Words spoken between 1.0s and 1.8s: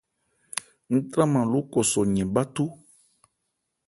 tranman ló